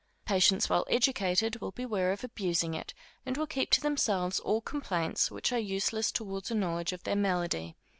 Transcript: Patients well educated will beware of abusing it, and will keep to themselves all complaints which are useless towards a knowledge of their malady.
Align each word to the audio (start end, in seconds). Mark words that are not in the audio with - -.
Patients 0.25 0.67
well 0.67 0.83
educated 0.89 1.61
will 1.61 1.69
beware 1.69 2.11
of 2.11 2.23
abusing 2.23 2.73
it, 2.73 2.95
and 3.23 3.37
will 3.37 3.45
keep 3.45 3.69
to 3.69 3.81
themselves 3.81 4.39
all 4.39 4.59
complaints 4.59 5.29
which 5.29 5.51
are 5.53 5.59
useless 5.59 6.11
towards 6.11 6.49
a 6.49 6.55
knowledge 6.55 6.91
of 6.91 7.03
their 7.03 7.15
malady. 7.15 7.75